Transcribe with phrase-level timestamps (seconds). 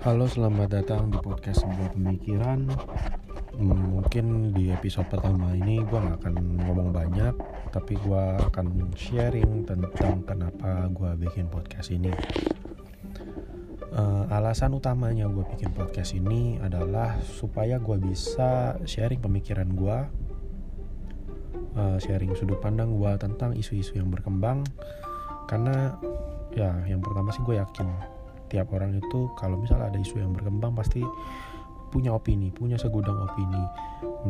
[0.00, 2.72] Halo, selamat datang di podcast sebuah pemikiran.
[3.52, 7.36] Hmm, mungkin di episode pertama ini gue gak akan ngomong banyak,
[7.68, 12.08] tapi gue akan sharing tentang kenapa gue bikin podcast ini.
[13.92, 19.98] Uh, alasan utamanya gue bikin podcast ini adalah supaya gue bisa sharing pemikiran gue,
[21.76, 24.64] uh, sharing sudut pandang gue tentang isu-isu yang berkembang.
[25.44, 25.92] Karena
[26.56, 28.19] ya, yang pertama sih gue yakin
[28.50, 31.00] tiap orang itu kalau misalnya ada isu yang berkembang pasti
[31.90, 33.62] punya opini, punya segudang opini.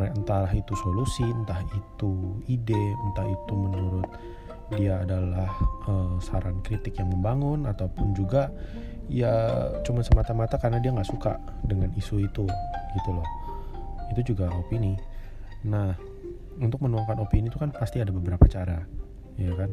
[0.00, 4.08] Entah itu solusi, entah itu ide, entah itu menurut
[4.78, 5.50] dia adalah
[5.90, 8.54] uh, saran kritik yang membangun ataupun juga
[9.10, 12.46] ya cuma semata-mata karena dia nggak suka dengan isu itu
[12.96, 13.28] gitu loh.
[14.14, 14.94] Itu juga opini.
[15.66, 15.92] Nah,
[16.62, 18.80] untuk menuangkan opini itu kan pasti ada beberapa cara,
[19.36, 19.70] ya kan?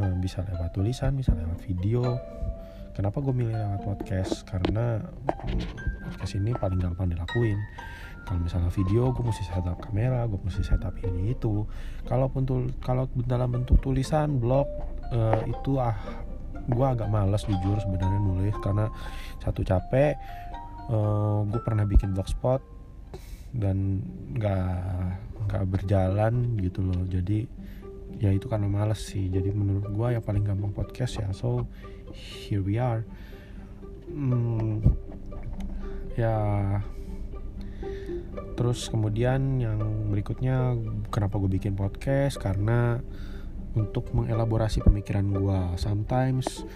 [0.00, 2.16] Uh, bisa lewat tulisan, bisa lewat video,
[2.94, 4.44] kenapa gue milih lewat podcast?
[4.46, 5.00] Karena
[6.04, 7.58] podcast ini paling gampang dilakuin.
[8.26, 11.66] Kalau misalnya video gue mesti setup kamera gue mesti setup ini itu.
[12.06, 14.68] Kalaupun tul kalau dalam bentuk tulisan blog
[15.10, 15.96] uh, itu ah
[16.70, 18.54] gue agak males jujur sebenarnya nulis.
[18.60, 18.86] Karena
[19.40, 20.14] satu capek
[20.92, 22.62] uh, gue pernah bikin blogspot
[23.50, 24.04] dan
[24.38, 24.66] nggak
[25.50, 27.02] nggak berjalan gitu loh.
[27.08, 27.59] Jadi
[28.18, 29.30] ya itu karena males sih.
[29.30, 31.68] Jadi menurut gue yang paling gampang podcast ya so
[32.10, 33.06] here we are.
[34.10, 34.82] Hmm,
[36.18, 36.36] ya.
[38.58, 39.80] Terus kemudian yang
[40.12, 40.76] berikutnya
[41.08, 42.36] kenapa gue bikin podcast?
[42.36, 43.00] Karena
[43.78, 46.66] untuk mengelaborasi pemikiran gue sometimes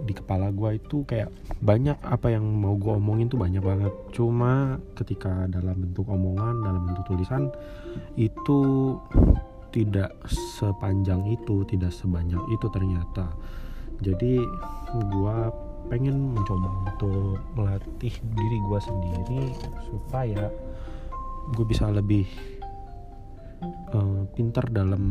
[0.00, 1.28] di kepala gue itu kayak
[1.60, 3.92] banyak apa yang mau gue omongin tuh banyak banget.
[4.12, 7.52] Cuma ketika dalam bentuk omongan dalam bentuk tulisan
[8.16, 8.96] itu
[9.70, 10.14] tidak
[10.58, 13.30] sepanjang itu tidak sebanyak itu ternyata.
[14.02, 14.42] Jadi
[14.96, 15.38] gue
[15.90, 19.42] pengen mencoba untuk melatih diri gue sendiri
[19.90, 20.50] supaya
[21.50, 22.26] gue bisa lebih
[23.94, 25.10] uh, pintar dalam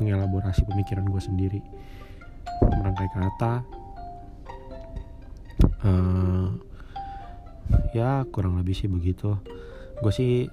[0.00, 1.60] mengelaborasi pemikiran gue sendiri.
[2.64, 3.54] Merangkai kata
[5.84, 6.48] uh,
[7.92, 9.36] ya kurang lebih sih begitu.
[10.02, 10.48] Gue sih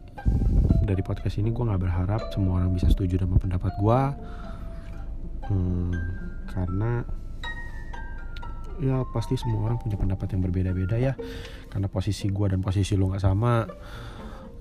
[0.91, 4.01] dari podcast ini gue nggak berharap semua orang bisa setuju dengan pendapat gue
[5.47, 5.93] hmm,
[6.51, 7.07] karena
[8.81, 11.13] ya pasti semua orang punya pendapat yang berbeda-beda ya.
[11.69, 13.61] Karena posisi gue dan posisi lo nggak sama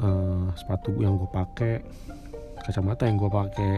[0.01, 1.75] uh, sepatu yang gue pakai
[2.61, 3.73] kacamata yang gue pakai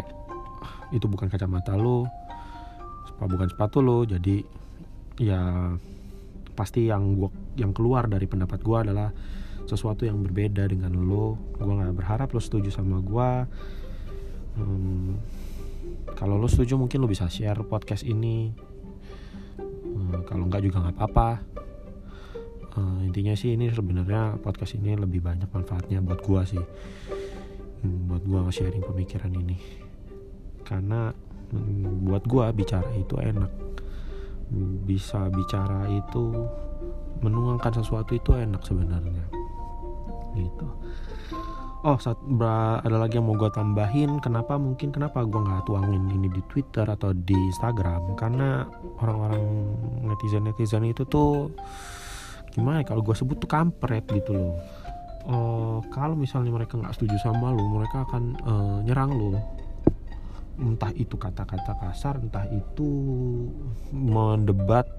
[0.92, 2.04] itu bukan kacamata lo
[3.22, 4.42] bukan sepatu lo jadi
[5.22, 5.70] ya
[6.58, 9.14] pasti yang gua yang keluar dari pendapat gue adalah
[9.70, 11.62] sesuatu yang berbeda dengan lo gue
[12.12, 13.30] berharap lo setuju sama gue
[14.60, 15.10] hmm,
[16.12, 18.52] kalau lo setuju mungkin lo bisa share podcast ini.
[19.56, 21.30] Hmm, kalau nggak juga nggak apa-apa.
[22.76, 26.64] Uh, intinya sih ini sebenarnya podcast ini lebih banyak manfaatnya buat gue sih.
[27.80, 29.56] Hmm, buat gue sharing pemikiran ini.
[30.68, 31.16] Karena
[31.48, 33.52] hmm, buat gue bicara itu enak.
[34.84, 36.44] Bisa bicara itu
[37.24, 39.24] menuangkan sesuatu itu enak sebenarnya.
[40.36, 40.68] Gitu
[41.82, 42.18] oh saat
[42.86, 44.22] ada lagi yang mau gue tambahin?
[44.22, 48.14] Kenapa mungkin kenapa gue nggak tuangin ini di Twitter atau di Instagram?
[48.14, 48.62] Karena
[49.02, 49.42] orang-orang
[50.06, 51.50] netizen netizen itu tuh
[52.54, 54.54] gimana ya kalau gue sebut tuh kampret gitu loh.
[55.22, 59.38] Uh, kalau misalnya mereka nggak setuju sama lo mereka akan uh, nyerang lo
[60.58, 62.90] entah itu kata-kata kasar entah itu
[63.94, 64.90] mendebat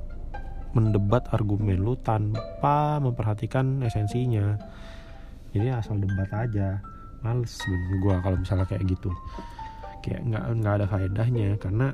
[0.71, 4.57] mendebat argumen lu tanpa memperhatikan esensinya
[5.53, 6.81] jadi asal debat aja.
[7.23, 9.09] Males sebenernya gue kalau misalnya kayak gitu.
[10.03, 11.47] Kayak nggak nggak ada faedahnya.
[11.61, 11.87] Karena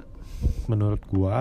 [0.71, 1.37] menurut gue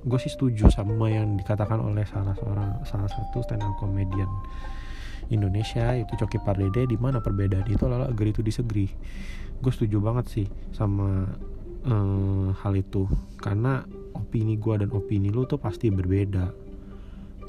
[0.00, 4.30] gue sih setuju sama yang dikatakan oleh salah seorang salah satu stand up comedian
[5.30, 8.90] Indonesia itu Coki Pardede di mana perbedaan itu adalah agree to disagree.
[9.62, 11.28] Gue setuju banget sih sama
[11.86, 13.06] uh, hal itu.
[13.38, 13.84] Karena
[14.16, 16.50] opini gue dan opini lu tuh pasti berbeda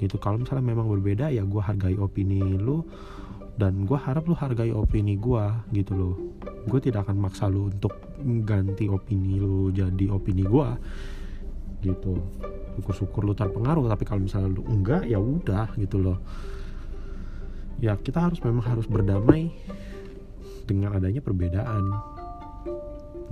[0.02, 0.18] gitu.
[0.18, 2.82] Kalau misalnya memang berbeda ya gue hargai opini lu
[3.56, 5.46] dan gue harap lu hargai opini gue
[5.78, 6.16] gitu loh.
[6.66, 7.94] Gue tidak akan maksa lu untuk
[8.42, 10.68] ganti opini lu jadi opini gue
[11.86, 12.18] gitu.
[12.82, 16.18] Syukur-syukur lu terpengaruh tapi kalau misalnya lu enggak ya udah gitu loh.
[17.78, 19.54] Ya kita harus memang harus berdamai
[20.66, 21.86] dengan adanya perbedaan.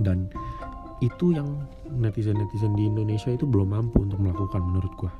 [0.00, 0.32] Dan
[1.00, 5.12] itu yang netizen-netizen di Indonesia itu belum mampu untuk melakukan menurut gue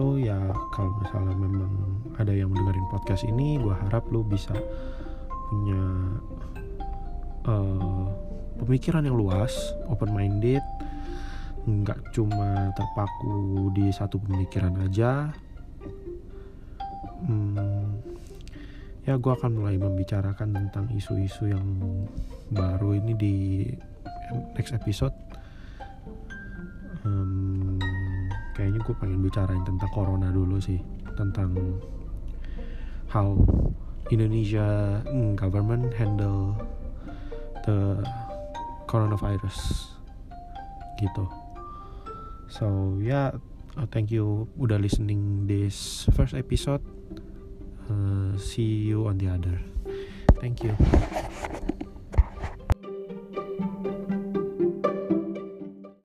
[0.00, 0.40] so ya
[0.72, 4.56] kalau misalnya memang ada yang mendengarin podcast ini gue harap lo bisa
[5.52, 5.84] punya
[7.44, 8.08] uh,
[8.64, 9.52] pemikiran yang luas
[9.92, 10.64] open minded
[11.68, 15.28] nggak cuma terpaku di satu pemikiran aja.
[17.28, 18.00] Hmm,
[19.04, 21.68] ya gue akan mulai membicarakan tentang isu-isu yang
[22.48, 23.36] baru ini di
[24.56, 25.12] next episode.
[27.04, 27.29] Hmm,
[28.60, 30.76] kayaknya gue pengen bicarain tentang corona dulu sih.
[31.16, 31.80] Tentang
[33.08, 33.32] how
[34.12, 36.52] Indonesia mm, government handle
[37.64, 38.04] the
[38.84, 39.88] coronavirus.
[41.00, 41.24] Gitu.
[42.52, 43.32] So yeah
[43.80, 46.84] uh, thank you udah listening this first episode.
[47.88, 49.56] Uh, see you on the other.
[50.44, 50.76] Thank you